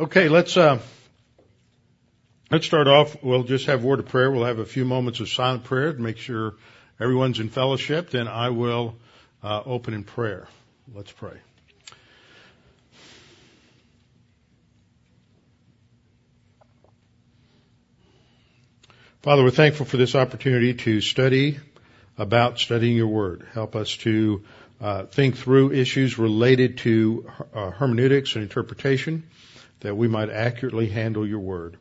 [0.00, 0.78] Okay, let's uh,
[2.50, 3.22] let's start off.
[3.22, 4.30] We'll just have word of prayer.
[4.30, 6.54] We'll have a few moments of silent prayer to make sure
[6.98, 8.08] everyone's in fellowship.
[8.08, 8.96] Then I will
[9.42, 10.48] uh, open in prayer.
[10.94, 11.36] Let's pray.
[19.20, 21.58] Father, we're thankful for this opportunity to study
[22.16, 23.46] about studying your word.
[23.52, 24.44] Help us to
[24.80, 29.24] uh, think through issues related to uh, hermeneutics and interpretation
[29.80, 31.76] that we might accurately handle your word.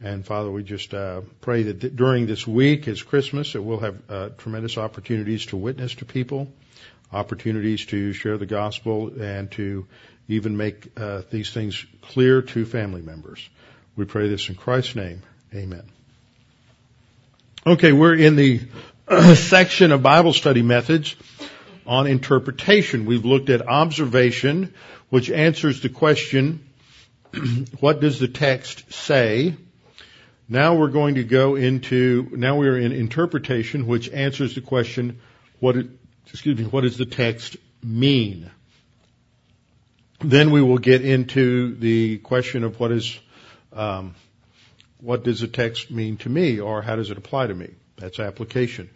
[0.00, 3.78] And Father, we just uh, pray that th- during this week, as Christmas, that we'll
[3.78, 6.52] have uh, tremendous opportunities to witness to people,
[7.12, 9.86] opportunities to share the gospel, and to
[10.28, 13.48] even make uh, these things clear to family members.
[13.96, 15.22] We pray this in Christ's name.
[15.54, 15.84] Amen.
[17.64, 18.60] Okay, we're in the
[19.36, 21.14] section of Bible study methods
[21.86, 23.06] on interpretation.
[23.06, 24.74] We've looked at observation,
[25.10, 26.66] which answers the question,
[27.80, 29.56] what does the text say?
[30.48, 35.20] Now we're going to go into, now we're in interpretation, which answers the question,
[35.60, 35.76] what,
[36.26, 38.50] excuse me, what does the text mean?
[40.20, 43.18] Then we will get into the question of what is,
[43.72, 44.14] um,
[45.00, 47.70] what does the text mean to me, or how does it apply to me?
[47.96, 48.90] That's application.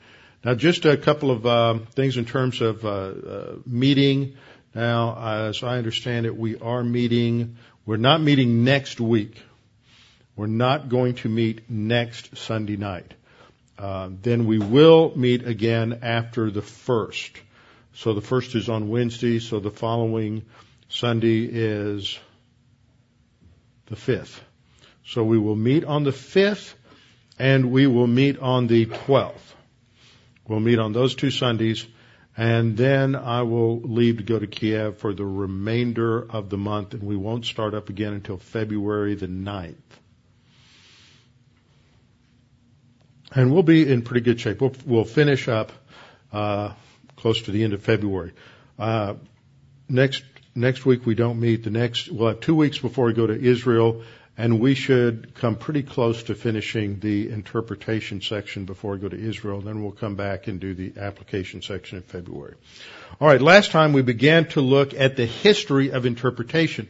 [0.45, 4.37] Now, just a couple of uh, things in terms of uh, uh, meeting.
[4.75, 7.57] Now, as I understand it, we are meeting.
[7.87, 9.41] We're not meeting next week.
[10.35, 13.15] We're not going to meet next Sunday night.
[13.79, 17.31] Uh, then we will meet again after the first.
[17.95, 19.39] So the first is on Wednesday.
[19.39, 20.45] So the following
[20.89, 22.19] Sunday is
[23.87, 24.43] the fifth.
[25.05, 26.75] So we will meet on the fifth,
[27.39, 29.55] and we will meet on the twelfth.
[30.49, 31.87] We'll meet on those two Sundays,
[32.37, 36.93] and then I will leave to go to Kiev for the remainder of the month,
[36.93, 39.75] and we won't start up again until February the 9th.
[43.35, 44.61] And we'll be in pretty good shape.
[44.61, 45.73] We'll, we'll finish up
[46.33, 46.73] uh,
[47.17, 48.33] close to the end of February.
[48.79, 49.15] Uh,
[49.89, 50.23] next
[50.55, 51.65] next week we don't meet.
[51.65, 54.03] The next we'll have two weeks before we go to Israel,
[54.39, 59.19] and we should come pretty close to finishing the interpretation section before we go to
[59.19, 59.61] Israel.
[59.61, 62.55] Then we'll come back and do the application section in February.
[63.21, 66.89] All right, last time we began to look at the history of interpretation.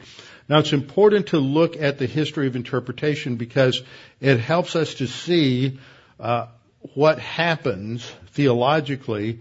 [0.49, 3.83] Now it's important to look at the history of interpretation because
[4.21, 5.79] it helps us to see
[6.19, 6.47] uh,
[6.95, 9.41] what happens theologically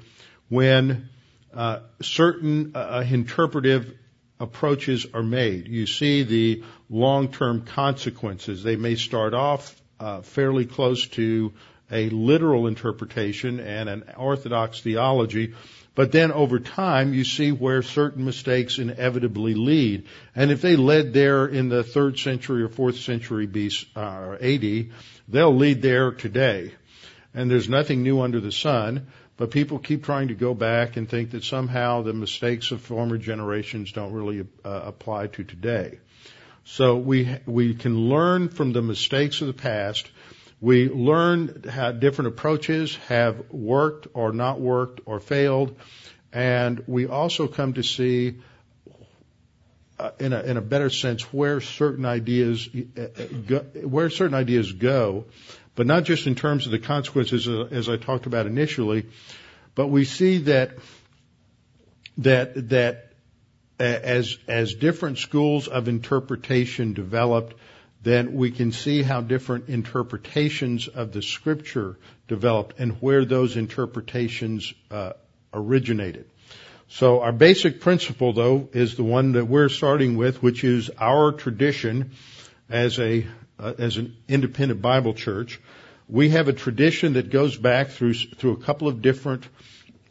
[0.50, 1.10] when
[1.54, 3.98] uh, certain uh, interpretive
[4.40, 5.68] approaches are made.
[5.68, 8.64] You see the long-term consequences.
[8.64, 11.54] They may start off uh, fairly close to
[11.92, 15.54] a literal interpretation and an orthodox theology,
[15.94, 20.08] but then over time you see where certain mistakes inevitably lead.
[20.36, 24.90] And if they led there in the third century or fourth century BC, uh, AD,
[25.30, 26.74] they'll lead there today.
[27.34, 29.08] And there's nothing new under the sun.
[29.38, 33.18] But people keep trying to go back and think that somehow the mistakes of former
[33.18, 36.00] generations don't really uh, apply to today.
[36.64, 40.10] So we we can learn from the mistakes of the past.
[40.62, 45.78] We learn how different approaches have worked or not worked or failed,
[46.32, 48.38] and we also come to see,
[50.00, 54.34] uh, in a in a better sense, where certain ideas uh, uh, go, where certain
[54.36, 55.26] ideas go
[55.76, 59.06] but not just in terms of the consequences uh, as I talked about initially,
[59.76, 60.72] but we see that
[62.20, 63.14] that that
[63.78, 67.56] as as different schools of interpretation developed,
[68.02, 71.98] then we can see how different interpretations of the scripture
[72.28, 75.14] developed and where those interpretations uh,
[75.54, 76.30] originated.
[76.88, 81.32] So our basic principle, though, is the one that we're starting with, which is our
[81.32, 82.12] tradition
[82.70, 83.26] as a
[83.60, 85.60] uh, as an independent Bible church.
[86.08, 89.48] We have a tradition that goes back through through a couple of different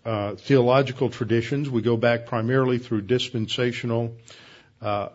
[0.05, 1.71] uh, theological traditions.
[1.71, 4.17] We go back primarily through dispensational
[4.83, 5.09] uh,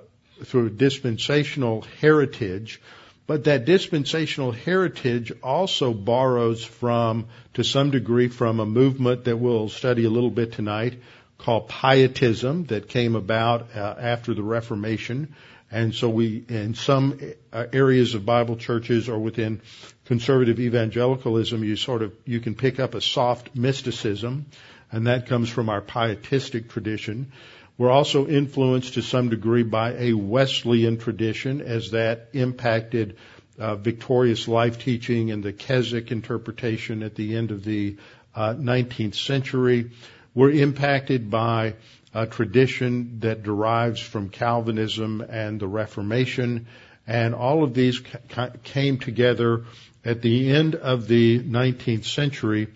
[0.45, 2.81] through dispensational heritage,
[3.27, 9.69] but that dispensational heritage also borrows from, to some degree, from a movement that we'll
[9.69, 10.99] study a little bit tonight
[11.37, 15.35] called Pietism that came about uh, after the Reformation.
[15.71, 17.19] And so we, in some
[17.54, 19.62] uh, areas of Bible churches or within
[20.06, 24.48] conservative evangelicalism, you sort of, you can pick up a soft mysticism,
[24.92, 27.31] and that comes from our pietistic tradition.
[27.77, 33.18] We're also influenced to some degree by a Wesleyan tradition as that impacted
[33.60, 37.98] uh, victorious life teaching and the Keswick interpretation at the end of the
[38.33, 39.92] uh, 19th century.
[40.33, 41.75] We're impacted by
[42.13, 46.67] a tradition that derives from Calvinism and the Reformation,
[47.09, 49.65] And all of these ca- came together
[50.06, 52.67] at the end of the 19th century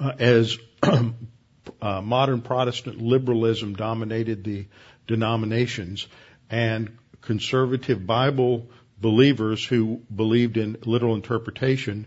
[0.00, 4.64] uh, as uh, modern Protestant liberalism dominated the
[5.06, 6.06] denominations.
[6.48, 12.06] And conservative Bible believers who believed in literal interpretation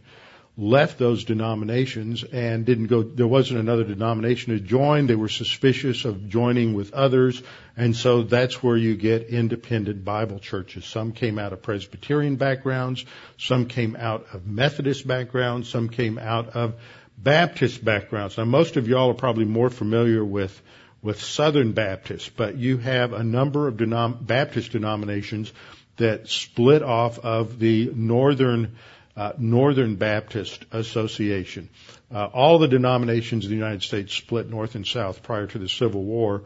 [0.57, 5.05] left those denominations and didn't go, there wasn't another denomination to join.
[5.05, 7.43] They were suspicious of joining with others.
[7.75, 10.85] And so that's where you get independent Bible churches.
[10.85, 13.05] Some came out of Presbyterian backgrounds.
[13.37, 15.69] Some came out of Methodist backgrounds.
[15.69, 16.73] Some came out of
[17.19, 18.37] Baptist backgrounds.
[18.37, 20.59] Now most of y'all are probably more familiar with
[21.03, 25.53] with Southern Baptists, but you have a number of denom- Baptist denominations
[25.97, 28.75] that split off of the Northern
[29.17, 31.69] uh, Northern Baptist Association.
[32.13, 35.67] Uh, all the denominations in the United States split north and south prior to the
[35.67, 36.43] Civil War.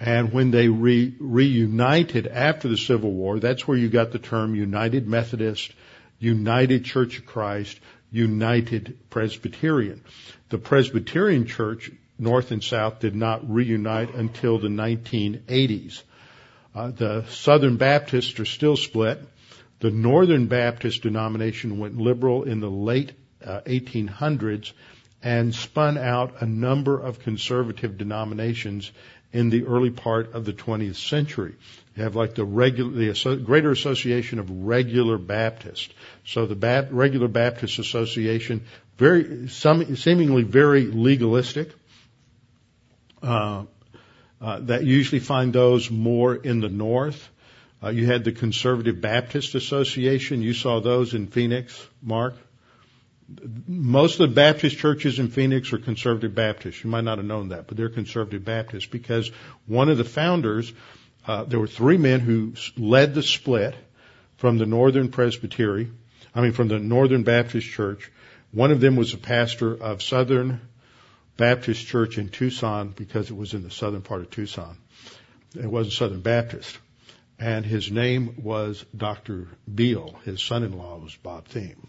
[0.00, 4.56] And when they re- reunited after the Civil War, that's where you got the term
[4.56, 5.72] United Methodist,
[6.18, 7.78] United Church of Christ,
[8.10, 10.02] United Presbyterian.
[10.48, 16.02] The Presbyterian Church, North and South, did not reunite until the 1980s.
[16.74, 19.20] Uh, the Southern Baptists are still split.
[19.80, 23.12] The Northern Baptist denomination went liberal in the late
[23.44, 24.72] uh, 1800s
[25.22, 28.90] and spun out a number of conservative denominations
[29.32, 31.54] in the early part of the 20th century.
[31.96, 35.92] You have like the regular, the Greater Association of Regular Baptists.
[36.24, 38.64] So the ba- Regular Baptist Association,
[38.98, 41.72] very, some, seemingly very legalistic.
[43.22, 43.64] Uh,
[44.40, 47.28] uh, that usually find those more in the north.
[47.82, 50.42] Uh, you had the Conservative Baptist Association.
[50.42, 52.34] You saw those in Phoenix, Mark.
[53.66, 56.82] Most of the Baptist churches in Phoenix are Conservative Baptists.
[56.84, 59.30] You might not have known that, but they're Conservative Baptists because
[59.66, 60.72] one of the founders,
[61.26, 63.74] uh, there were three men who led the split
[64.36, 65.90] from the Northern Presbytery,
[66.34, 68.10] I mean from the Northern Baptist Church.
[68.52, 70.60] One of them was a pastor of Southern
[71.36, 74.76] Baptist Church in Tucson because it was in the southern part of Tucson.
[75.54, 76.78] It wasn't Southern Baptist.
[77.40, 79.48] And his name was Dr.
[79.72, 80.14] Beal.
[80.24, 81.86] His son-in-law was Bob Thieme.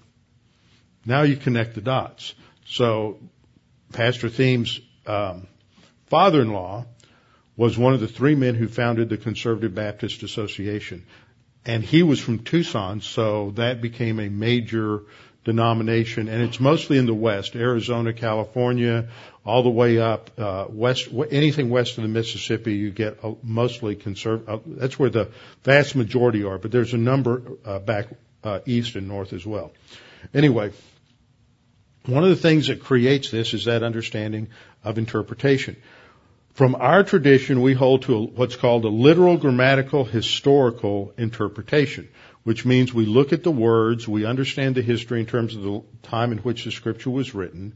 [1.06, 2.34] Now you connect the dots.
[2.66, 3.20] So
[3.92, 5.48] Pastor Thieme's um,
[6.08, 6.86] father-in-law
[7.58, 11.06] was one of the three men who founded the Conservative Baptist Association.
[11.66, 15.04] And he was from Tucson, so that became a major
[15.44, 19.08] denomination, and it's mostly in the West, Arizona, California,
[19.44, 21.10] all the way up uh, west.
[21.32, 24.50] Anything west of the Mississippi, you get a, mostly conservative.
[24.50, 25.30] Uh, that's where the
[25.64, 28.08] vast majority are, but there's a number uh, back
[28.44, 29.72] uh, east and north as well.
[30.34, 30.72] Anyway,
[32.06, 34.50] one of the things that creates this is that understanding
[34.84, 35.76] of interpretation.
[36.54, 42.10] From our tradition, we hold to a, what's called a literal, grammatical, historical interpretation
[42.44, 45.82] which means we look at the words, we understand the history in terms of the
[46.04, 47.74] time in which the scripture was written,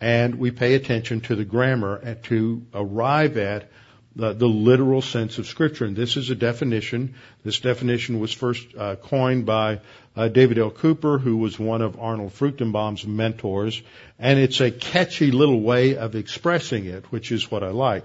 [0.00, 3.70] and we pay attention to the grammar to arrive at
[4.14, 5.84] the, the, literal sense of scripture.
[5.84, 7.14] And this is a definition.
[7.44, 9.80] This definition was first uh, coined by
[10.14, 10.70] uh, David L.
[10.70, 13.80] Cooper, who was one of Arnold Fruchtenbaum's mentors.
[14.18, 18.04] And it's a catchy little way of expressing it, which is what I like.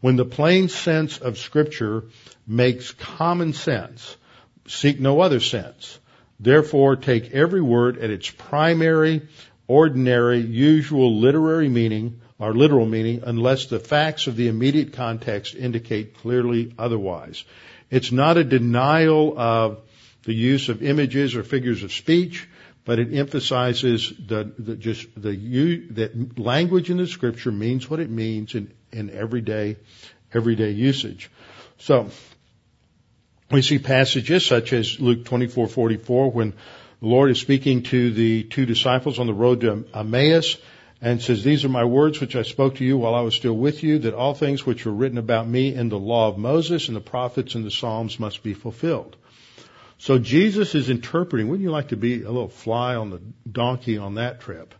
[0.00, 2.04] When the plain sense of scripture
[2.46, 4.16] makes common sense,
[4.70, 5.98] seek no other sense.
[6.38, 9.22] Therefore, take every word at its primary,
[9.66, 16.16] ordinary, usual literary meaning or literal meaning unless the facts of the immediate context indicate
[16.16, 17.44] clearly otherwise.
[17.90, 19.82] It's not a denial of
[20.22, 22.48] the use of images or figures of speech,
[22.84, 25.36] but it emphasizes the, the just the
[25.90, 29.76] that language in the scripture means what it means in, in everyday
[30.32, 31.30] everyday usage.
[31.78, 32.10] So
[33.50, 36.50] we see passages such as Luke 24:44 when
[37.00, 40.56] the Lord is speaking to the two disciples on the road to Emmaus
[41.00, 43.56] and says, These are my words which I spoke to you while I was still
[43.56, 46.88] with you, that all things which were written about me in the law of Moses
[46.88, 49.16] and the prophets and the Psalms must be fulfilled.
[49.98, 53.98] So Jesus is interpreting, wouldn't you like to be a little fly on the donkey
[53.98, 54.74] on that trip?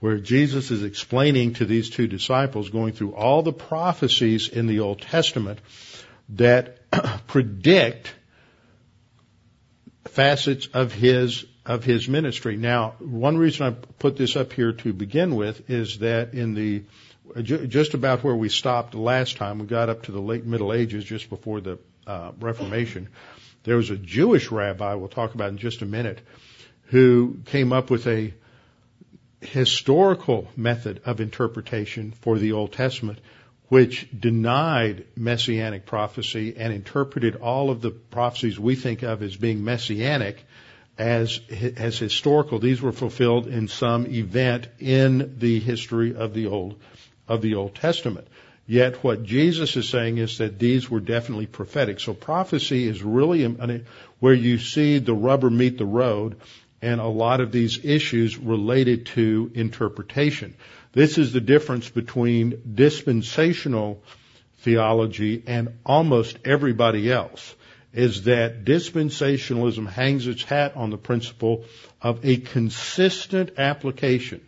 [0.00, 4.80] Where Jesus is explaining to these two disciples, going through all the prophecies in the
[4.80, 5.58] Old Testament
[6.30, 6.85] that
[7.26, 8.14] predict
[10.06, 12.56] facets of his of his ministry.
[12.56, 16.84] Now, one reason I put this up here to begin with is that in the
[17.42, 21.04] just about where we stopped last time, we got up to the late Middle Ages,
[21.04, 23.08] just before the uh, Reformation.
[23.64, 26.20] There was a Jewish rabbi we'll talk about in just a minute
[26.86, 28.32] who came up with a
[29.40, 33.18] historical method of interpretation for the Old Testament
[33.68, 39.64] which denied messianic prophecy and interpreted all of the prophecies we think of as being
[39.64, 40.44] messianic
[40.98, 41.40] as,
[41.76, 42.58] as historical.
[42.58, 46.80] These were fulfilled in some event in the history of the Old,
[47.26, 48.28] of the Old Testament.
[48.68, 52.00] Yet what Jesus is saying is that these were definitely prophetic.
[52.00, 53.44] So prophecy is really
[54.18, 56.36] where you see the rubber meet the road
[56.82, 60.54] and a lot of these issues related to interpretation.
[60.96, 64.02] This is the difference between dispensational
[64.60, 67.54] theology and almost everybody else
[67.92, 71.66] is that dispensationalism hangs its hat on the principle
[72.00, 74.40] of a consistent application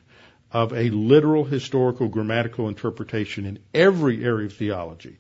[0.51, 5.19] of a literal historical grammatical interpretation in every area of theology.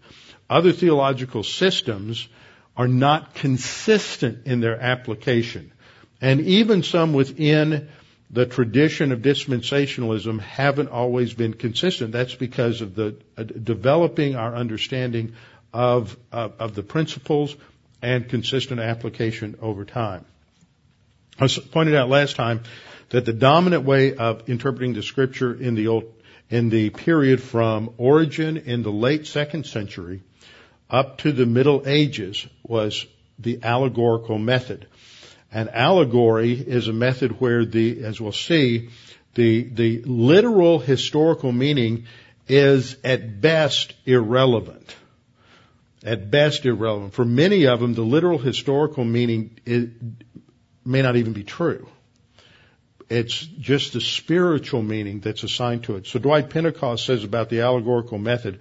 [0.49, 2.27] Other theological systems
[2.75, 5.73] are not consistent in their application.
[6.23, 7.91] And even some within
[8.31, 12.13] the tradition of dispensationalism haven't always been consistent.
[12.13, 15.35] That's because of the uh, developing our understanding
[15.73, 17.57] of, of, of the principles
[18.03, 20.25] and consistent application over time.
[21.41, 22.63] I pointed out last time
[23.11, 26.13] that the dominant way of interpreting the scripture in the old,
[26.51, 30.23] in the period from Origen in the late second century
[30.91, 33.07] up to the Middle Ages was
[33.39, 34.87] the allegorical method.
[35.53, 38.91] An allegory is a method where the, as we'll see,
[39.35, 42.05] the, the literal historical meaning
[42.49, 44.95] is at best irrelevant.
[46.05, 47.15] At best irrelevant.
[47.15, 49.89] For many of them, the literal historical meaning is,
[50.85, 51.89] may not even be true.
[53.09, 56.07] It's just the spiritual meaning that's assigned to it.
[56.07, 58.61] So Dwight Pentecost says about the allegorical method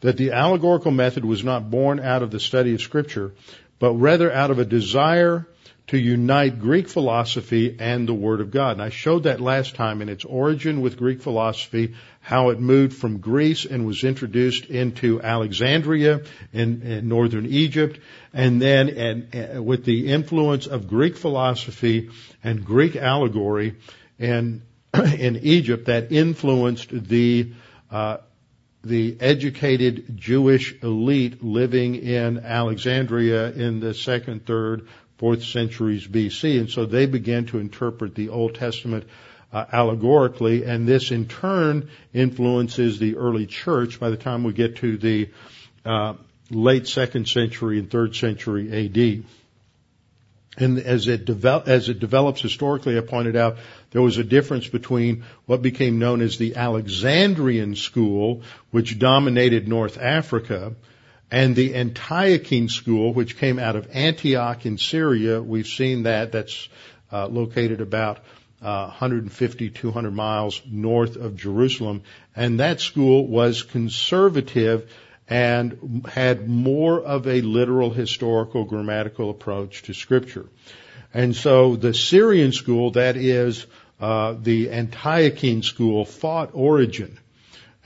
[0.00, 3.34] that the allegorical method was not born out of the study of scripture,
[3.78, 5.46] but rather out of a desire
[5.88, 8.72] to unite Greek philosophy and the Word of God.
[8.72, 12.94] And I showed that last time in its origin with Greek philosophy, how it moved
[12.94, 16.20] from Greece and was introduced into Alexandria
[16.52, 17.98] in, in northern Egypt,
[18.34, 22.10] and then and, and with the influence of Greek philosophy
[22.44, 23.76] and Greek allegory
[24.18, 24.62] in,
[24.94, 27.52] in Egypt that influenced the
[27.90, 28.18] uh,
[28.84, 34.86] the educated Jewish elite living in Alexandria in the second, third,
[35.18, 36.58] fourth centuries BC.
[36.60, 39.04] And so they began to interpret the Old Testament
[39.52, 44.76] uh, allegorically, and this in turn influences the early church by the time we get
[44.76, 45.28] to the
[45.84, 46.14] uh,
[46.50, 49.24] late second century and third century AD.
[50.58, 53.58] And as it, develop, as it develops historically, I pointed out
[53.90, 59.98] there was a difference between what became known as the Alexandrian school, which dominated North
[59.98, 60.74] Africa,
[61.30, 66.32] and the Antiochene school, which came out of Antioch in Syria, we've seen that.
[66.32, 66.68] That's
[67.12, 68.18] uh, located about
[68.62, 72.02] uh, 150, 200 miles north of Jerusalem.
[72.34, 74.90] And that school was conservative
[75.28, 80.46] and had more of a literal historical grammatical approach to scripture.
[81.12, 83.66] And so the Syrian school, that is
[84.00, 87.18] uh, the Antiochene school, fought Origen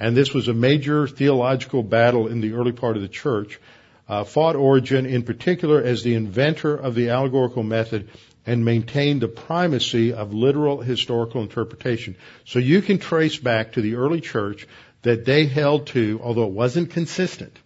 [0.02, 3.60] and this was a major theological battle in the early part of the church,
[4.08, 8.08] uh, fought Origen in particular as the inventor of the allegorical method
[8.44, 12.16] and maintained the primacy of literal historical interpretation.
[12.44, 14.66] So you can trace back to the early church
[15.02, 17.56] that they held to, although it wasn't consistent,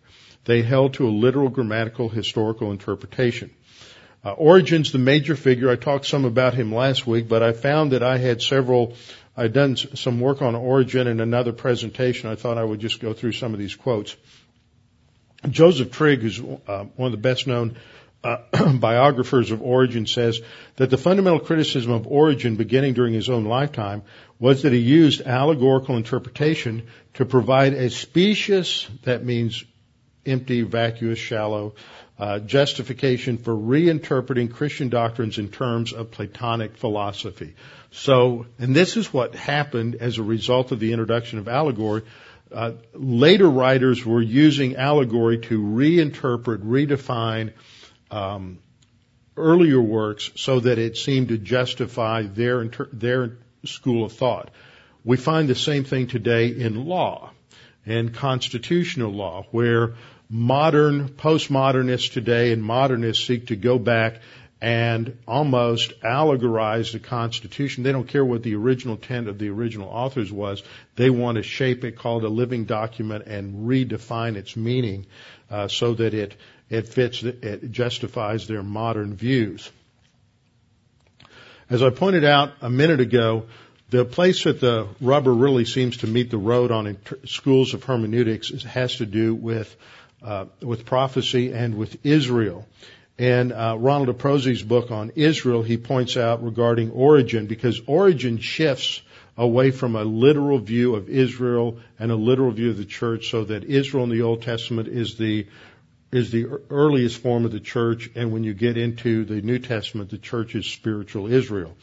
[0.44, 3.50] they held to a literal grammatical historical interpretation.
[4.22, 5.70] Uh, Origen's the major figure.
[5.70, 8.94] I talked some about him last week, but I found that I had several
[9.36, 12.30] I'd done some work on Origen in another presentation.
[12.30, 14.16] I thought I would just go through some of these quotes.
[15.48, 17.76] Joseph Trigg, who's uh, one of the best known
[18.24, 18.38] uh,
[18.72, 20.40] biographers of Origen, says
[20.76, 24.02] that the fundamental criticism of Origen beginning during his own lifetime
[24.38, 29.64] was that he used allegorical interpretation to provide a specious, that means
[30.26, 31.74] empty, vacuous, shallow,
[32.18, 37.54] uh, justification for reinterpreting Christian doctrines in terms of Platonic philosophy.
[37.90, 42.02] So, and this is what happened as a result of the introduction of allegory.
[42.50, 47.52] Uh, later writers were using allegory to reinterpret, redefine
[48.10, 48.58] um,
[49.36, 54.50] earlier works so that it seemed to justify their inter- their school of thought.
[55.04, 57.30] We find the same thing today in law
[57.84, 59.94] and constitutional law, where
[60.28, 64.20] modern postmodernists today and modernists seek to go back
[64.60, 67.84] and almost allegorize the Constitution.
[67.84, 70.62] They don't care what the original intent of the original authors was.
[70.96, 75.06] They want to shape it, call it a living document, and redefine its meaning
[75.50, 76.36] uh, so that it
[76.68, 79.70] it fits, it justifies their modern views.
[81.70, 83.46] As I pointed out a minute ago,
[83.88, 88.64] The place that the rubber really seems to meet the road on schools of hermeneutics
[88.64, 89.76] has to do with
[90.26, 92.66] uh, with prophecy and with Israel.
[93.18, 99.00] And uh, Ronald Diprose's book on Israel, he points out regarding Origen, because Origen shifts
[99.38, 103.44] away from a literal view of Israel and a literal view of the church, so
[103.44, 105.46] that Israel in the Old Testament is the
[106.12, 110.08] is the earliest form of the church, and when you get into the New Testament,
[110.10, 111.76] the church is spiritual Israel.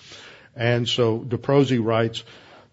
[0.56, 2.24] And so Diprose writes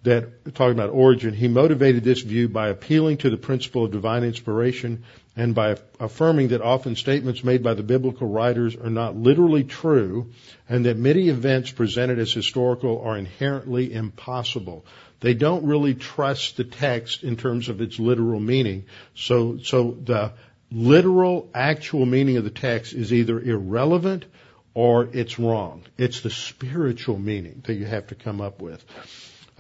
[0.05, 4.23] that, talking about Origen, he motivated this view by appealing to the principle of divine
[4.23, 5.05] inspiration
[5.41, 10.31] and by affirming that often statements made by the biblical writers are not literally true
[10.69, 14.85] and that many events presented as historical are inherently impossible.
[15.21, 18.85] They don't really trust the text in terms of its literal meaning.
[19.15, 20.33] So, so the
[20.71, 24.27] literal actual meaning of the text is either irrelevant
[24.75, 25.85] or it's wrong.
[25.97, 28.85] It's the spiritual meaning that you have to come up with.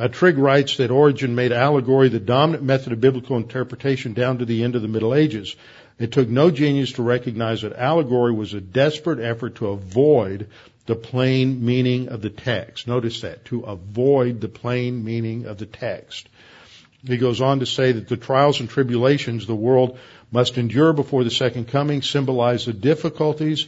[0.00, 4.47] Uh, Trigg writes that Origen made allegory the dominant method of biblical interpretation down to
[4.47, 5.54] the end of the Middle Ages.
[5.99, 10.49] It took no genius to recognize that allegory was a desperate effort to avoid
[10.87, 12.88] the plain meaning of the text.
[12.88, 16.30] Notice that, to avoid the plain meaning of the text.
[17.04, 19.99] He goes on to say that the trials and tribulations the world
[20.33, 23.66] must endure before the second coming symbolize the difficulties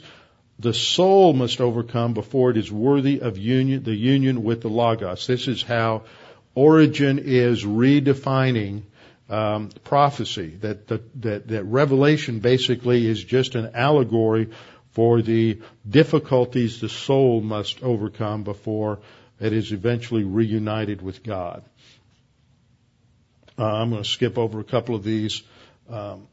[0.59, 5.27] the soul must overcome before it is worthy of union, the union with the Logos.
[5.27, 6.03] This is how
[6.55, 8.83] Origen is redefining
[9.29, 10.59] um, prophecy.
[10.61, 14.51] That, that that that Revelation basically is just an allegory
[14.91, 18.99] for the difficulties the soul must overcome before
[19.41, 21.65] it is eventually reunited with God.
[23.59, 25.43] Uh, I'm going to skip over a couple of these.
[25.89, 26.29] Um,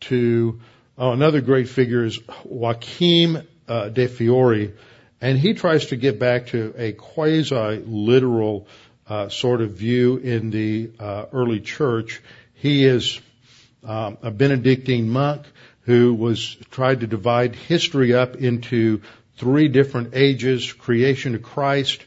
[0.00, 0.60] to
[0.98, 4.72] oh, another great figure is Joachim uh, de Fiore,
[5.20, 8.66] and he tries to get back to a quasi literal
[9.08, 12.22] uh, sort of view in the uh, early church.
[12.54, 13.20] He is
[13.82, 15.44] um, a Benedictine monk
[15.82, 19.02] who was tried to divide history up into
[19.36, 20.72] three different ages.
[20.72, 22.04] Creation to Christ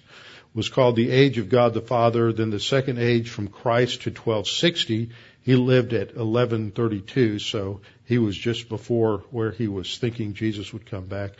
[0.53, 2.33] was called the age of God the Father.
[2.33, 5.11] Then the second age from Christ to 1260
[5.47, 10.85] he lived at 1132, so he was just before where he was thinking Jesus would
[10.85, 11.35] come back.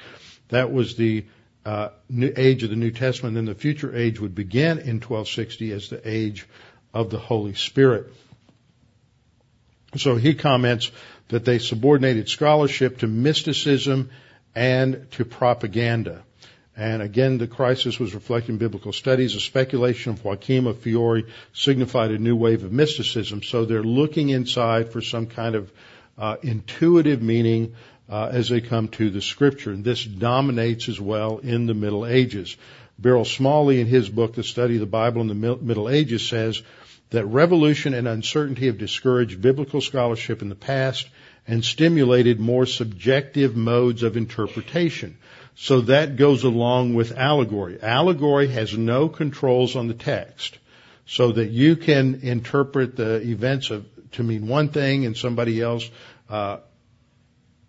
[0.48, 1.26] That was the
[1.68, 3.36] uh, new age of the New Testament.
[3.36, 6.48] Then the future age would begin in 1260 as the age
[6.94, 8.14] of the Holy Spirit.
[9.98, 10.90] So he comments
[11.28, 14.12] that they subordinated scholarship to mysticism
[14.56, 16.24] and to propaganda.
[16.78, 19.36] And again, the crisis was reflected in biblical studies.
[19.36, 23.44] A speculation of Joachim of Fiore signified a new wave of mysticism.
[23.44, 25.70] So they're looking inside for some kind of
[26.18, 27.76] uh, intuitive meaning
[28.10, 29.72] uh, as they come to the scripture.
[29.72, 32.56] And this dominates as well in the Middle Ages.
[33.00, 36.62] Beryl Smalley, in his book, The Study of the Bible in the Middle Ages, says
[37.12, 41.08] that revolution and uncertainty have discouraged biblical scholarship in the past
[41.48, 45.18] and stimulated more subjective modes of interpretation.
[45.56, 47.82] So that goes along with allegory.
[47.82, 50.58] Allegory has no controls on the text.
[51.06, 55.90] So that you can interpret the events of, to mean one thing and somebody else,
[56.30, 56.58] uh,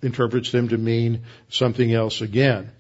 [0.03, 2.71] interprets them to mean something else again.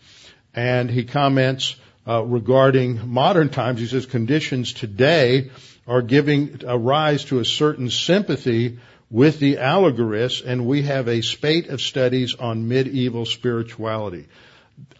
[0.54, 1.76] And he comments,
[2.06, 5.50] uh, regarding modern times, he says conditions today
[5.86, 8.78] are giving a rise to a certain sympathy
[9.10, 14.26] with the allegorists and we have a spate of studies on medieval spirituality.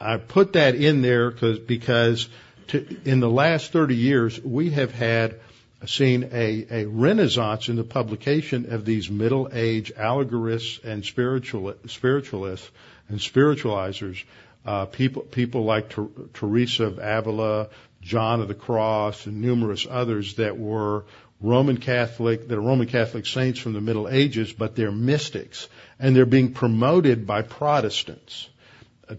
[0.00, 2.28] I put that in there because
[2.68, 5.40] to, in the last 30 years, we have had
[5.86, 12.68] seen a, a renaissance in the publication of these middle age allegorists and spiritual, spiritualists
[13.08, 14.24] and spiritualizers.
[14.66, 17.68] Uh, people, people like Ter- Teresa of Avila,
[18.02, 21.04] John of the Cross, and numerous others that were
[21.40, 25.68] Roman Catholic, that are Roman Catholic saints from the Middle Ages, but they're mystics,
[26.00, 28.48] and they're being promoted by Protestants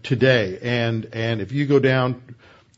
[0.04, 0.60] today.
[0.62, 2.22] And, and if you go down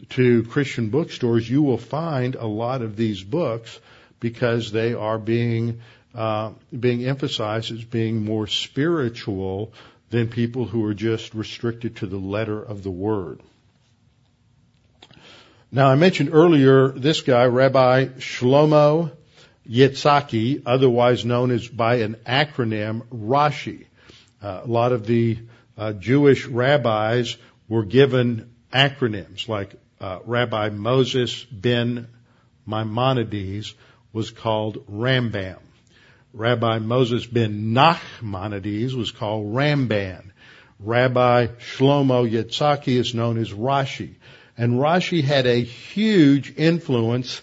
[0.09, 3.79] to Christian bookstores, you will find a lot of these books
[4.19, 5.81] because they are being,
[6.15, 9.73] uh, being emphasized as being more spiritual
[10.09, 13.39] than people who are just restricted to the letter of the word.
[15.71, 19.11] Now I mentioned earlier this guy, Rabbi Shlomo
[19.69, 23.85] Yitzhaki, otherwise known as by an acronym Rashi.
[24.41, 25.39] Uh, a lot of the
[25.77, 27.37] uh, Jewish rabbis
[27.69, 32.07] were given acronyms like uh, Rabbi Moses ben
[32.65, 33.73] Maimonides
[34.11, 35.59] was called Rambam.
[36.33, 40.31] Rabbi Moses ben Nachmanides was called Ramban.
[40.79, 44.15] Rabbi Shlomo Yitzhaki is known as Rashi.
[44.57, 47.41] And Rashi had a huge influence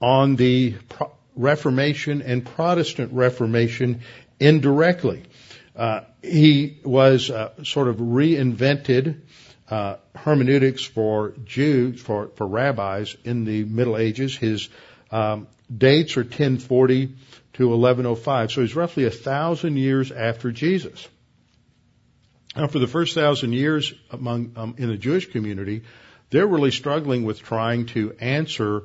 [0.00, 4.02] on the Pro- Reformation and Protestant Reformation
[4.38, 5.24] indirectly.
[5.74, 9.20] Uh, he was uh, sort of reinvented
[9.70, 14.36] uh, hermeneutics for Jews, for, for rabbis in the Middle Ages.
[14.36, 14.68] His
[15.10, 17.14] um, dates are 1040
[17.54, 21.06] to 1105, so he's roughly a thousand years after Jesus.
[22.56, 25.82] Now, for the first thousand years among um, in the Jewish community,
[26.30, 28.82] they're really struggling with trying to answer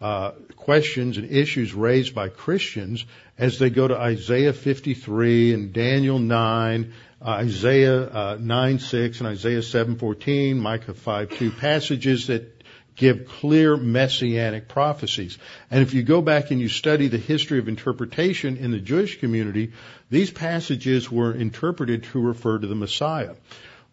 [0.00, 3.04] uh, questions and issues raised by Christians
[3.38, 9.28] as they go to Isaiah 53 and Daniel 9, uh, Isaiah uh, 9 6 and
[9.28, 12.56] Isaiah 7 14, Micah 5 2 passages that
[12.96, 15.38] give clear messianic prophecies.
[15.70, 19.20] And if you go back and you study the history of interpretation in the Jewish
[19.20, 19.72] community,
[20.10, 23.34] these passages were interpreted to refer to the Messiah.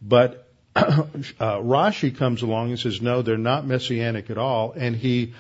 [0.02, 1.04] But uh,
[1.40, 5.34] Rashi comes along and says, no, they're not messianic at all, and he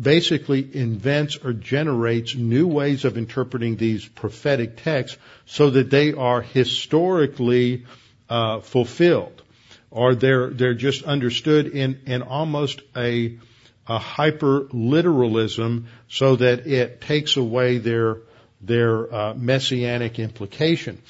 [0.00, 6.42] basically invents or generates new ways of interpreting these prophetic texts so that they are
[6.42, 7.84] historically
[8.28, 9.42] uh, fulfilled
[9.90, 13.38] or they're they're just understood in in almost a
[13.86, 18.18] a hyper literalism so that it takes away their
[18.60, 21.00] their uh, messianic implication.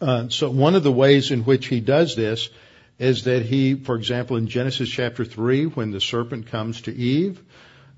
[0.00, 2.48] Uh, so one of the ways in which he does this
[2.98, 7.42] is that he, for example, in Genesis chapter three, when the serpent comes to Eve,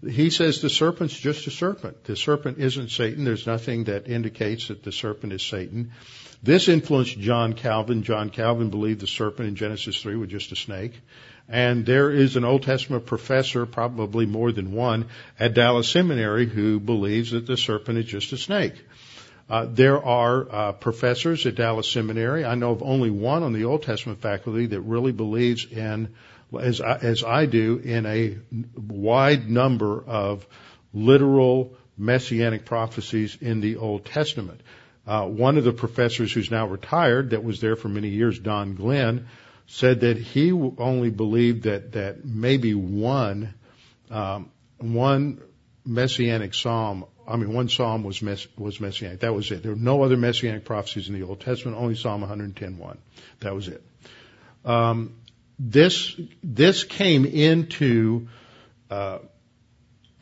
[0.03, 2.05] he says the serpent's just a serpent.
[2.05, 3.25] The serpent isn't Satan.
[3.25, 5.93] There's nothing that indicates that the serpent is Satan.
[6.43, 8.03] This influenced John Calvin.
[8.03, 11.01] John Calvin believed the serpent in Genesis 3 was just a snake.
[11.49, 15.07] And there is an Old Testament professor, probably more than one,
[15.39, 18.75] at Dallas Seminary who believes that the serpent is just a snake.
[19.49, 22.45] Uh, there are uh, professors at Dallas Seminary.
[22.45, 26.15] I know of only one on the Old Testament faculty that really believes in,
[26.59, 28.39] as I, as I do, in a
[28.77, 30.47] wide number of
[30.95, 34.61] literal messianic prophecies in the Old Testament.
[35.07, 38.75] Uh, one of the professors who's now retired, that was there for many years, Don
[38.75, 39.29] Glenn,
[39.67, 43.53] said that he only believed that that maybe one
[44.11, 45.41] um, one
[45.85, 47.05] messianic psalm.
[47.27, 49.21] I mean, one psalm was mess, was messianic.
[49.21, 49.63] That was it.
[49.63, 51.79] There were no other messianic prophecies in the Old Testament.
[51.79, 52.97] Only Psalm 110:1.
[53.41, 53.83] That was it.
[54.65, 55.15] Um,
[55.59, 58.29] this this came into
[58.91, 59.19] uh,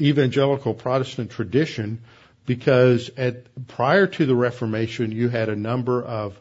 [0.01, 2.03] evangelical Protestant tradition
[2.46, 6.38] because at, prior to the Reformation, you had a number of,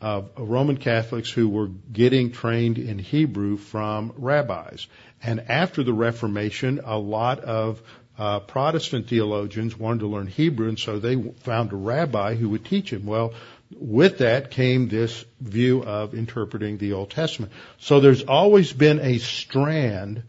[0.00, 4.88] of Roman Catholics who were getting trained in Hebrew from rabbis.
[5.22, 7.82] And after the Reformation, a lot of
[8.16, 12.64] uh, Protestant theologians wanted to learn Hebrew, and so they found a rabbi who would
[12.64, 13.06] teach him.
[13.06, 13.34] Well,
[13.76, 17.52] with that came this view of interpreting the Old Testament.
[17.78, 20.22] So there's always been a strand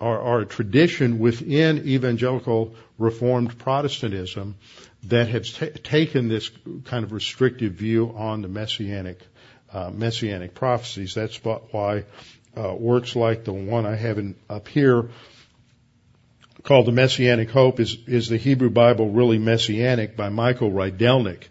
[0.00, 4.56] or, or a tradition within evangelical Reformed Protestantism
[5.04, 6.50] that has t- taken this
[6.84, 9.20] kind of restrictive view on the messianic
[9.70, 11.14] uh, messianic prophecies.
[11.14, 12.04] That's why
[12.56, 15.10] uh, works like the one I have in, up here
[16.62, 21.44] called the Messianic Hope is is the Hebrew Bible really messianic by Michael Rydelnik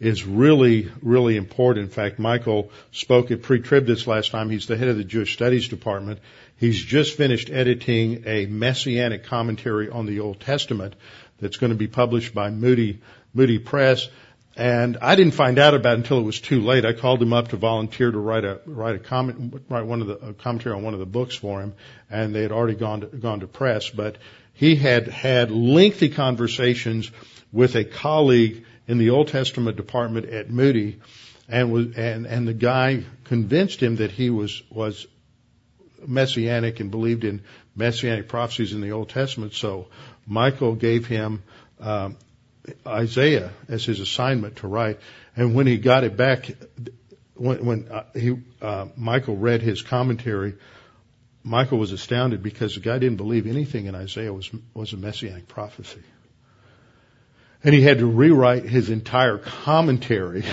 [0.00, 1.84] is really, really important.
[1.84, 4.48] In fact, Michael spoke at pre-trib this last time.
[4.48, 6.20] He's the head of the Jewish Studies Department.
[6.56, 10.94] He's just finished editing a messianic commentary on the Old Testament
[11.38, 13.00] that's going to be published by Moody,
[13.34, 14.08] Moody Press.
[14.56, 16.84] And I didn't find out about it until it was too late.
[16.84, 20.08] I called him up to volunteer to write a write a comment write one of
[20.08, 21.74] the a commentary on one of the books for him,
[22.10, 23.88] and they had already gone to, gone to press.
[23.88, 24.18] But
[24.60, 27.10] he had had lengthy conversations
[27.50, 31.00] with a colleague in the Old Testament department at Moody,
[31.48, 35.06] and was and and the guy convinced him that he was was
[36.06, 37.40] messianic and believed in
[37.74, 39.54] messianic prophecies in the Old Testament.
[39.54, 39.86] So
[40.26, 41.42] Michael gave him
[41.80, 42.18] um,
[42.86, 45.00] Isaiah as his assignment to write,
[45.36, 46.50] and when he got it back,
[47.32, 50.52] when, when uh, he uh, Michael read his commentary.
[51.42, 55.48] Michael was astounded because the guy didn't believe anything in Isaiah was was a messianic
[55.48, 56.02] prophecy
[57.62, 60.44] and he had to rewrite his entire commentary.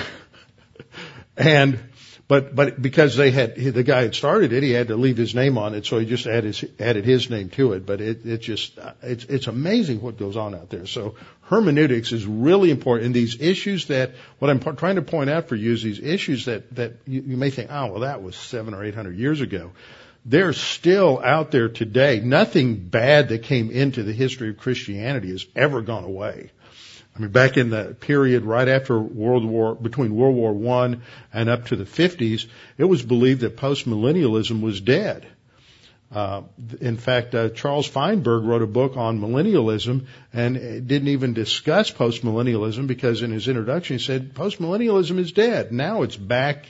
[1.38, 1.80] and
[2.28, 5.34] but but because they had the guy had started it, he had to leave his
[5.34, 7.86] name on it, so he just added added his name to it.
[7.86, 10.86] But it it just it's it's amazing what goes on out there.
[10.86, 13.06] So hermeneutics is really important.
[13.08, 16.46] And these issues that what I'm trying to point out for you is these issues
[16.46, 19.40] that that you, you may think, oh well, that was seven or eight hundred years
[19.40, 19.72] ago.
[20.28, 22.20] They're still out there today.
[22.20, 26.52] Nothing bad that came into the history of Christianity has ever gone away.
[27.16, 31.02] I mean, back in the period right after World War, between World War One
[31.34, 35.26] and up to the 50s, it was believed that postmillennialism was dead.
[36.12, 36.44] Uh,
[36.80, 42.86] in fact, uh, Charles Feinberg wrote a book on millennialism and didn't even discuss postmillennialism
[42.86, 45.72] because in his introduction he said postmillennialism is dead.
[45.72, 46.66] Now it's back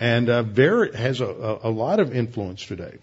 [0.00, 2.98] and uh, very has a, a lot of influence today.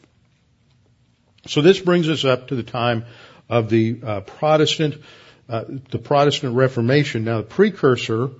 [1.48, 3.06] So this brings us up to the time
[3.50, 4.96] of the uh, Protestant,
[5.48, 7.24] uh, the Protestant Reformation.
[7.24, 8.32] Now, the precursor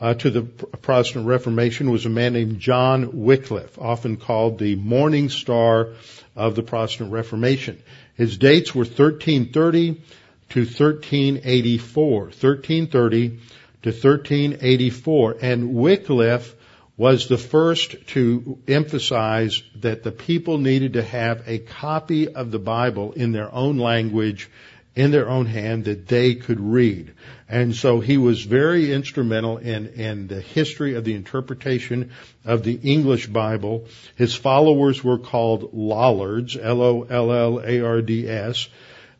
[0.00, 5.28] uh, to the Protestant Reformation was a man named John Wycliffe, often called the morning
[5.28, 5.94] star
[6.36, 7.82] of the Protestant Reformation.
[8.14, 10.02] His dates were 1330
[10.50, 12.20] to 1384.
[12.20, 15.36] 1330 to 1384.
[15.40, 16.54] And Wycliffe
[16.96, 22.58] was the first to emphasize that the people needed to have a copy of the
[22.58, 24.50] Bible in their own language,
[24.94, 27.14] in their own hand that they could read.
[27.48, 32.10] And so he was very instrumental in, in the history of the interpretation
[32.44, 33.86] of the English Bible.
[34.16, 37.08] His followers were called Lollards, L-O-L-L-A-R-D-S.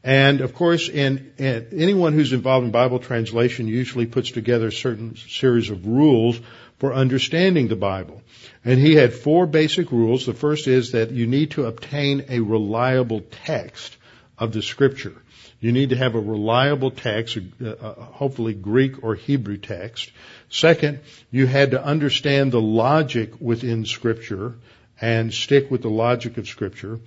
[0.05, 4.73] And of course, in, in, anyone who's involved in Bible translation usually puts together a
[4.73, 6.41] certain series of rules
[6.83, 8.21] for understanding the Bible.
[8.65, 10.27] And he had four basic rules.
[10.27, 13.97] The first is that you need to obtain a reliable text
[14.37, 15.15] of the scripture.
[15.61, 20.11] You need to have a reliable text, uh, uh, hopefully Greek or Hebrew text.
[20.49, 20.99] Second,
[21.31, 24.55] you had to understand the logic within scripture
[25.01, 26.99] and stick with the logic of scripture.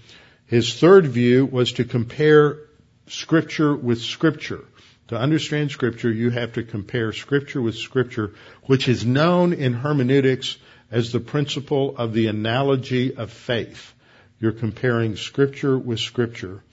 [0.46, 2.60] His third view was to compare
[3.08, 4.64] scripture with scripture.
[5.10, 10.58] To understand scripture, you have to compare scripture with scripture, which is known in hermeneutics
[10.90, 13.94] as the principle of the analogy of faith.
[14.40, 16.64] You're comparing scripture with scripture.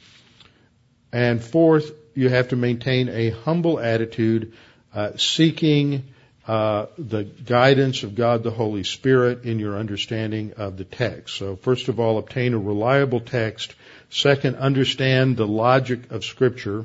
[1.13, 4.55] And fourth, you have to maintain a humble attitude,
[4.95, 6.05] uh, seeking
[6.47, 11.37] uh, the guidance of God the Holy Spirit in your understanding of the text.
[11.37, 13.75] So first of all, obtain a reliable text.
[14.11, 16.85] Second, understand the logic of Scripture.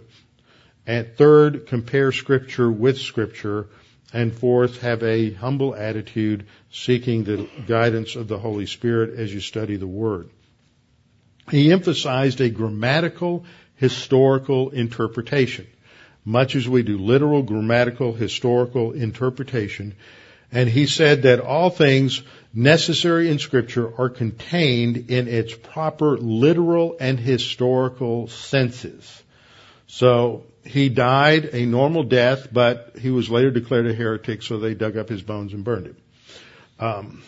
[0.87, 3.67] And third, compare scripture with scripture.
[4.13, 9.41] And fourth, have a humble attitude seeking the guidance of the Holy Spirit as you
[9.41, 10.29] study the Word.
[11.51, 13.43] He emphasized a grammatical,
[13.75, 15.67] historical interpretation,
[16.23, 19.93] much as we do literal, grammatical, historical interpretation.
[20.53, 22.23] And he said that all things
[22.53, 29.21] necessary in scripture are contained in its proper literal and historical senses.
[29.87, 34.73] So he died a normal death, but he was later declared a heretic, so they
[34.73, 35.97] dug up his bones and burned him.
[36.79, 37.23] Um,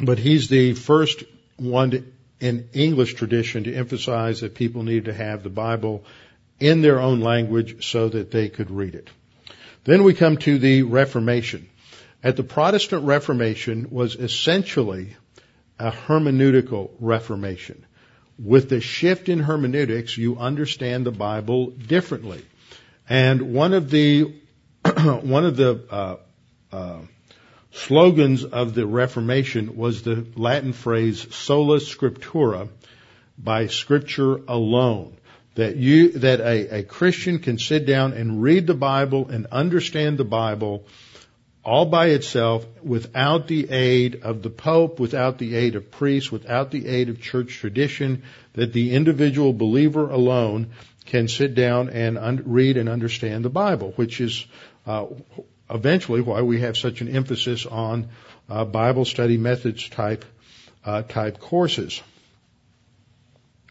[0.00, 1.24] but he's the first
[1.56, 2.04] one to,
[2.40, 6.04] in English tradition to emphasize that people needed to have the Bible
[6.60, 9.08] in their own language so that they could read it.
[9.84, 11.68] Then we come to the Reformation.
[12.22, 15.16] At the Protestant Reformation was essentially
[15.78, 17.84] a hermeneutical Reformation
[18.38, 22.44] with the shift in hermeneutics, you understand the Bible differently.
[23.08, 24.34] And one of the
[24.84, 26.16] one of the uh,
[26.72, 27.00] uh,
[27.72, 32.68] slogans of the Reformation was the Latin phrase "sola scriptura,"
[33.38, 35.16] by Scripture alone.
[35.54, 40.18] That you that a, a Christian can sit down and read the Bible and understand
[40.18, 40.86] the Bible
[41.64, 46.70] all by itself without the aid of the Pope, without the aid of priests, without
[46.70, 48.22] the aid of church tradition,
[48.52, 50.70] that the individual believer alone
[51.06, 54.46] can sit down and un- read and understand the Bible, which is
[54.86, 55.06] uh,
[55.70, 58.08] eventually why we have such an emphasis on
[58.50, 60.24] uh, Bible study methods type
[60.84, 62.02] uh, type courses.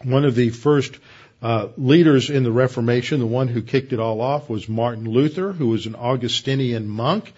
[0.04, 0.98] One of the first
[1.44, 5.52] uh, leaders in the Reformation, the one who kicked it all off, was Martin Luther,
[5.52, 7.32] who was an Augustinian monk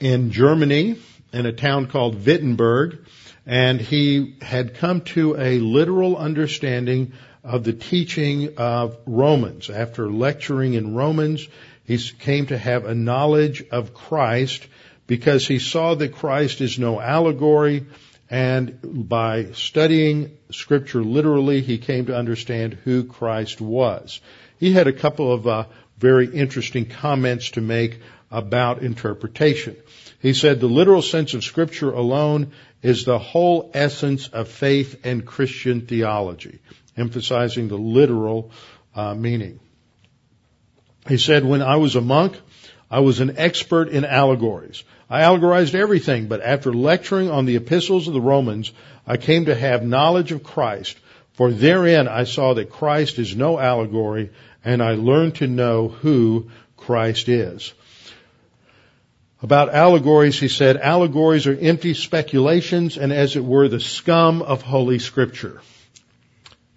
[0.00, 0.96] in Germany
[1.32, 2.98] in a town called Wittenberg,
[3.46, 7.12] and he had come to a literal understanding
[7.44, 9.70] of the teaching of Romans.
[9.70, 11.46] After lecturing in Romans,
[11.84, 14.66] he came to have a knowledge of Christ
[15.06, 17.86] because he saw that Christ is no allegory,
[18.28, 24.20] and by studying scripture literally, he came to understand who Christ was.
[24.58, 25.64] He had a couple of uh,
[25.98, 27.98] very interesting comments to make
[28.30, 29.76] about interpretation.
[30.20, 35.26] He said the literal sense of scripture alone is the whole essence of faith and
[35.26, 36.60] Christian theology,
[36.96, 38.52] emphasizing the literal
[38.94, 39.60] uh, meaning.
[41.08, 42.38] He said, when I was a monk,
[42.90, 44.84] I was an expert in allegories.
[45.08, 48.72] I allegorized everything, but after lecturing on the epistles of the Romans,
[49.06, 50.98] I came to have knowledge of Christ,
[51.32, 54.30] for therein I saw that Christ is no allegory,
[54.64, 57.72] and I learned to know who Christ is.
[59.42, 64.60] About allegories, he said, allegories are empty speculations and as it were the scum of
[64.60, 65.62] Holy Scripture.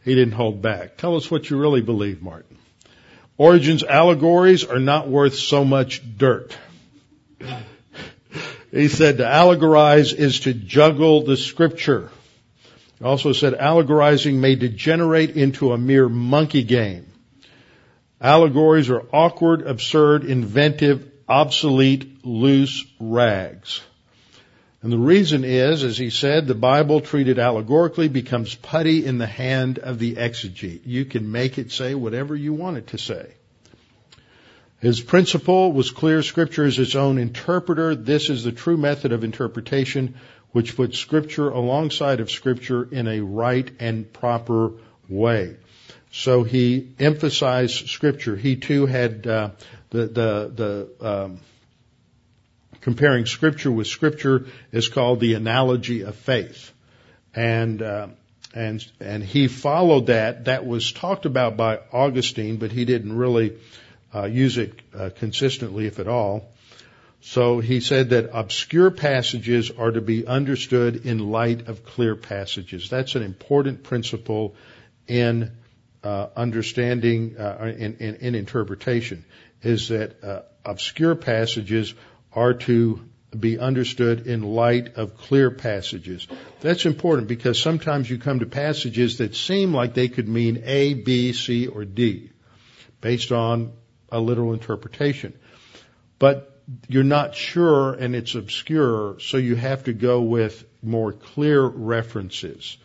[0.06, 0.98] He didn't hold back.
[0.98, 2.58] Tell us what you really believe, Martin.
[3.38, 6.56] Origen's allegories are not worth so much dirt.
[8.72, 12.10] He said to allegorize is to juggle the scripture.
[13.00, 17.06] He also said allegorizing may degenerate into a mere monkey game.
[18.22, 23.82] Allegories are awkward, absurd, inventive, obsolete, loose rags.
[24.82, 29.26] And the reason is, as he said, the Bible treated allegorically becomes putty in the
[29.28, 30.82] hand of the exegete.
[30.86, 33.34] You can make it say whatever you want it to say.
[34.80, 36.22] His principle was clear.
[36.22, 37.96] Scripture is its own interpreter.
[37.96, 40.16] This is the true method of interpretation,
[40.52, 44.74] which puts Scripture alongside of Scripture in a right and proper
[45.08, 45.56] way.
[46.16, 48.36] So he emphasized Scripture.
[48.36, 49.50] He too had uh,
[49.90, 51.40] the the the um,
[52.82, 56.72] comparing Scripture with Scripture is called the analogy of faith,
[57.34, 58.08] and uh,
[58.54, 60.46] and and he followed that.
[60.46, 63.58] That was talked about by Augustine, but he didn't really
[64.14, 66.48] uh, use it uh, consistently, if at all.
[67.22, 72.88] So he said that obscure passages are to be understood in light of clear passages.
[72.88, 74.54] That's an important principle
[75.08, 75.52] in
[76.04, 79.26] uh, understanding uh, in, in, in, interpretation.
[79.62, 81.94] Is that uh, obscure passages
[82.34, 83.00] are to
[83.38, 86.28] be understood in light of clear passages.
[86.62, 90.94] That's important because sometimes you come to passages that seem like they could mean A,
[90.94, 92.30] B, C, or D
[93.02, 93.74] based on
[94.12, 95.34] a literal interpretation.
[96.20, 101.62] But you're not sure and it's obscure, so you have to go with more clear
[101.66, 102.78] references.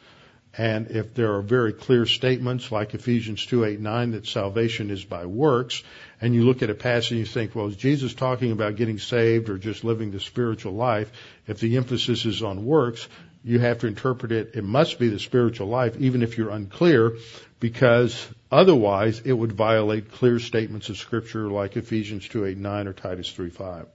[0.58, 5.04] And if there are very clear statements like Ephesians 2, 8, 9 that salvation is
[5.04, 5.84] by works,
[6.20, 8.98] and you look at a passage and you think, well, is Jesus talking about getting
[8.98, 11.12] saved or just living the spiritual life?
[11.46, 13.06] If the emphasis is on works,
[13.44, 17.16] you have to interpret it, it must be the spiritual life, even if you're unclear,
[17.60, 22.92] because otherwise it would violate clear statements of scripture like Ephesians 2, 8, 9 or
[22.92, 23.86] Titus 3, 5.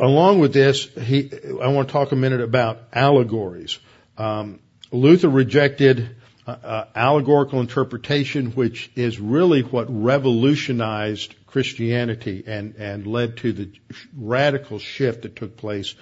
[0.00, 1.30] Along with this, he,
[1.60, 3.78] I want to talk a minute about allegories.
[4.16, 4.60] Um,
[4.92, 13.38] Luther rejected uh, uh, allegorical interpretation, which is really what revolutionized Christianity and, and led
[13.38, 13.72] to the
[14.16, 15.94] radical shift that took place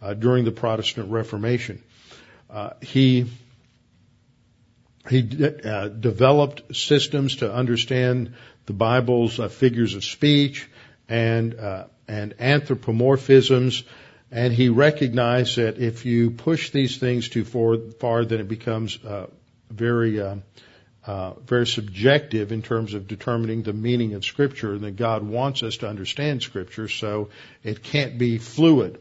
[0.00, 1.82] uh, during the Protestant Reformation.
[2.50, 3.30] Uh, he
[5.08, 5.18] he
[5.64, 8.34] uh, developed systems to understand
[8.66, 10.68] the Bible's uh, figures of speech
[11.08, 13.84] and uh, and anthropomorphisms,
[14.30, 18.98] and he recognized that if you push these things too far, far then it becomes
[19.04, 19.26] uh,
[19.70, 25.22] very uh, very subjective in terms of determining the meaning of Scripture, and that God
[25.22, 27.30] wants us to understand Scripture, so
[27.62, 28.98] it can't be fluid.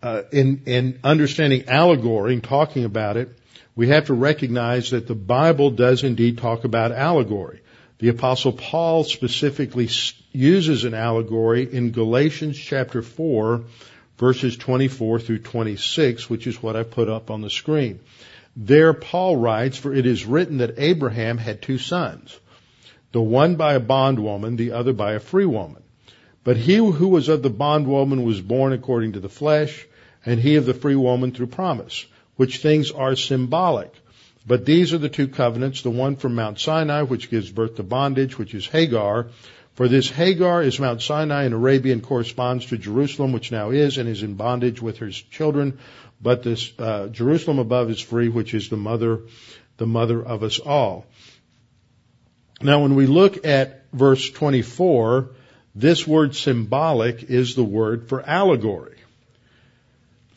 [0.00, 3.36] Uh, in, in understanding allegory and talking about it,
[3.74, 7.60] we have to recognize that the Bible does indeed talk about allegory.
[7.98, 9.88] The apostle Paul specifically
[10.32, 13.64] uses an allegory in Galatians chapter 4
[14.18, 18.00] verses 24 through 26, which is what I put up on the screen.
[18.56, 22.38] There Paul writes, for it is written that Abraham had two sons,
[23.12, 25.82] the one by a bondwoman, the other by a free woman.
[26.42, 29.86] But he who was of the bondwoman was born according to the flesh,
[30.26, 32.04] and he of the free woman through promise,
[32.36, 33.92] which things are symbolic.
[34.48, 37.82] But these are the two covenants, the one from Mount Sinai, which gives birth to
[37.82, 39.28] bondage, which is Hagar.
[39.74, 43.98] For this Hagar is Mount Sinai in Arabia and corresponds to Jerusalem, which now is
[43.98, 45.78] and is in bondage with her children.
[46.22, 49.20] But this uh, Jerusalem above is free, which is the mother,
[49.76, 51.04] the mother of us all.
[52.62, 55.28] Now, when we look at verse 24,
[55.74, 58.97] this word symbolic is the word for allegory.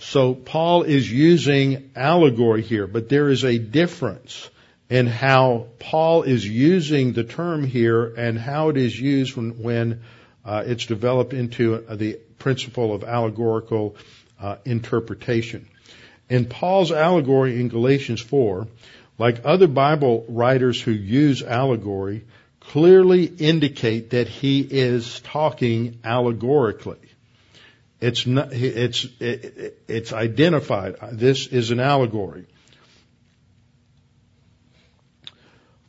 [0.01, 4.49] So Paul is using allegory here, but there is a difference
[4.89, 10.01] in how Paul is using the term here and how it is used when, when
[10.43, 13.95] uh, it's developed into the principle of allegorical
[14.41, 15.67] uh, interpretation.
[16.29, 18.67] In Paul's allegory in Galatians 4,
[19.19, 22.25] like other Bible writers who use allegory,
[22.59, 27.10] clearly indicate that he is talking allegorically.
[28.01, 30.95] It's not, it's, it's identified.
[31.11, 32.47] This is an allegory.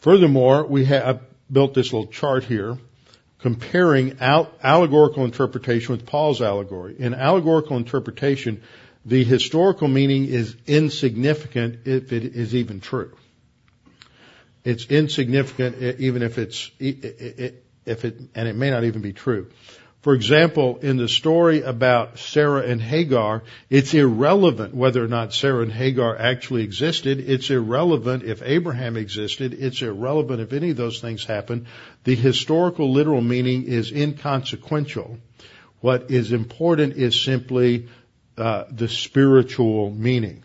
[0.00, 2.76] Furthermore, we have built this little chart here
[3.38, 6.96] comparing allegorical interpretation with Paul's allegory.
[6.98, 8.62] In allegorical interpretation,
[9.04, 13.16] the historical meaning is insignificant if it is even true.
[14.64, 19.50] It's insignificant even if it's, if it, and it may not even be true.
[20.02, 25.62] For example, in the story about Sarah and Hagar, it's irrelevant whether or not Sarah
[25.62, 27.20] and Hagar actually existed.
[27.20, 29.54] It's irrelevant if Abraham existed.
[29.54, 31.66] It's irrelevant if any of those things happened.
[32.02, 35.20] The historical literal meaning is inconsequential.
[35.80, 37.88] What is important is simply
[38.36, 40.42] uh, the spiritual meaning.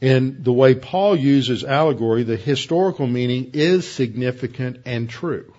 [0.00, 5.52] In the way Paul uses allegory, the historical meaning is significant and true.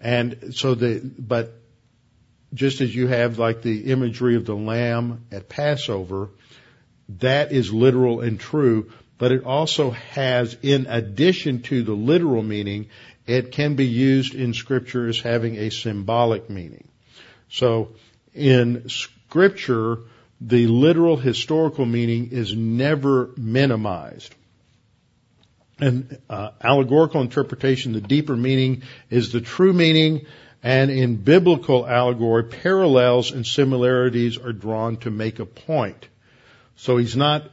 [0.00, 1.54] And so the, but
[2.54, 6.30] just as you have like the imagery of the lamb at Passover,
[7.20, 12.88] that is literal and true, but it also has, in addition to the literal meaning,
[13.26, 16.88] it can be used in scripture as having a symbolic meaning.
[17.50, 17.90] So
[18.34, 19.98] in scripture,
[20.40, 24.34] the literal historical meaning is never minimized.
[25.80, 30.26] And uh, allegorical interpretation, the deeper meaning is the true meaning,
[30.62, 36.08] and in biblical allegory, parallels and similarities are drawn to make a point.
[36.76, 37.50] So he's not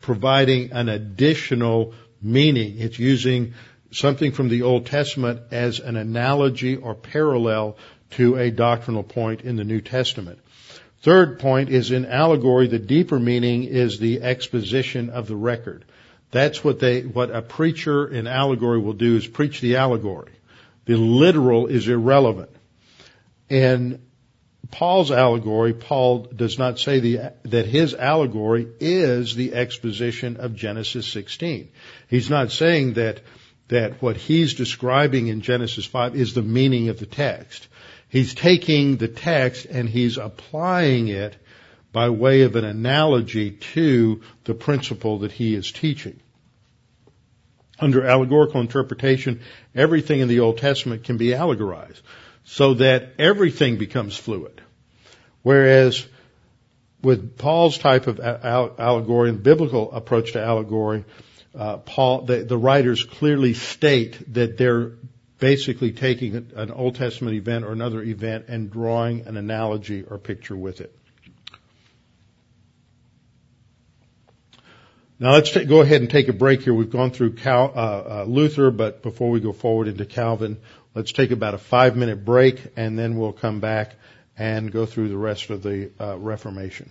[0.00, 2.78] providing an additional meaning.
[2.78, 3.54] It's using
[3.92, 7.76] something from the Old Testament as an analogy or parallel
[8.10, 10.40] to a doctrinal point in the New Testament.
[11.02, 15.84] Third point is in allegory, the deeper meaning is the exposition of the record.
[16.30, 20.32] That's what they, what a preacher in allegory will do is preach the allegory.
[20.90, 22.50] The literal is irrelevant.
[23.48, 24.02] In
[24.72, 31.06] Paul's allegory, Paul does not say the, that his allegory is the exposition of Genesis
[31.06, 31.70] 16.
[32.08, 33.20] He's not saying that,
[33.68, 37.68] that what he's describing in Genesis 5 is the meaning of the text.
[38.08, 41.36] He's taking the text and he's applying it
[41.92, 46.18] by way of an analogy to the principle that he is teaching.
[47.80, 49.40] Under allegorical interpretation,
[49.74, 52.02] everything in the Old Testament can be allegorized
[52.44, 54.60] so that everything becomes fluid.
[55.42, 56.06] Whereas
[57.02, 61.04] with Paul's type of allegory and biblical approach to allegory,
[61.54, 64.92] uh, Paul, the, the, writers clearly state that they're
[65.38, 70.56] basically taking an Old Testament event or another event and drawing an analogy or picture
[70.56, 70.94] with it.
[75.20, 76.72] Now let's t- go ahead and take a break here.
[76.72, 80.56] We've gone through Cal, uh, uh, Luther, but before we go forward into Calvin,
[80.94, 83.96] let's take about a five minute break and then we'll come back
[84.38, 86.90] and go through the rest of the uh, Reformation.